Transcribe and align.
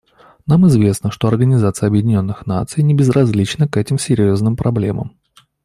Нам 0.47 0.67
известно, 0.67 1.11
что 1.11 1.27
Организация 1.27 1.85
Объединенных 1.85 2.47
Наций 2.47 2.81
небезразлична 2.83 3.67
к 3.67 3.77
этим 3.77 3.99
серьезным 3.99 4.57
проблемам. 4.57 5.15